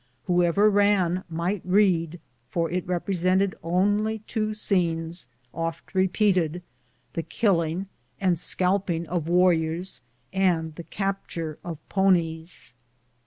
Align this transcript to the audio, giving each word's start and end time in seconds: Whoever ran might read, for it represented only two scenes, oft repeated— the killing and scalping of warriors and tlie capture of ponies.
Whoever 0.25 0.67
ran 0.67 1.23
might 1.29 1.61
read, 1.63 2.19
for 2.49 2.71
it 2.71 2.87
represented 2.87 3.53
only 3.61 4.17
two 4.25 4.51
scenes, 4.55 5.27
oft 5.53 5.93
repeated— 5.93 6.63
the 7.13 7.21
killing 7.21 7.85
and 8.19 8.39
scalping 8.39 9.05
of 9.05 9.27
warriors 9.29 10.01
and 10.33 10.73
tlie 10.73 10.89
capture 10.89 11.59
of 11.63 11.77
ponies. 11.87 12.73